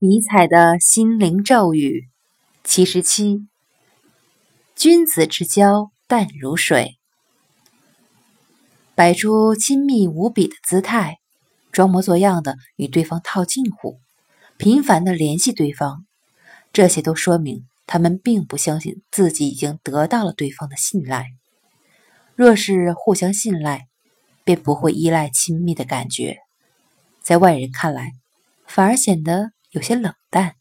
[0.00, 2.08] 尼采的心灵咒语
[2.62, 3.48] 七十七：
[4.76, 7.00] 君子之交淡如水，
[8.94, 11.16] 摆出亲密无比的姿态，
[11.72, 13.98] 装模作样的与对方套近乎，
[14.56, 16.06] 频繁的联系对方，
[16.72, 21.26] 这些都说明他们并不相信自己已经得到了对方的信赖。
[22.36, 23.88] 若是互相信赖，
[24.44, 26.36] 便不会依赖亲密的感觉，
[27.20, 28.12] 在外人看来，
[28.64, 29.50] 反而显得。
[29.78, 30.57] 有些冷淡。